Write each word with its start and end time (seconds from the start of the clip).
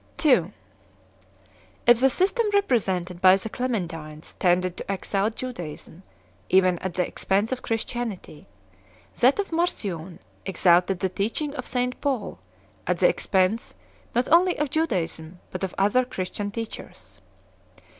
2. 0.17 0.51
If_the_ 1.85 2.09
system 2.09 2.47
represented 2.55 3.21
by 3.21 3.35
the 3.37 3.51
Clementines 3.51 4.33
tended 4.39 4.75
to 4.75 4.91
exalt 4.91 5.35
Judaism, 5.35 6.01
even 6.49 6.79
at 6.79 6.95
the 6.95 7.05
expense 7.05 7.51
of 7.51 7.61
Chris. 7.61 7.83
"ETanity, 7.85 8.47
that 9.19 9.37
of 9.37 9.51
Marcion*.. 9.51 10.17
exalted 10.43 11.01
the 11.01 11.09
teaching 11.09 11.53
of 11.53 11.67
St 11.67 12.01
Paul. 12.01 12.39
_atthe 12.87 13.03
expense 13.03 13.75
not 14.15 14.27
only 14.31 14.57
of 14.57 14.71
Judaism 14.71 15.39
but 15.51 15.63
of 15.63 15.75
other 15.77 16.03
Christian 16.03 16.49
teachers. 16.49 17.21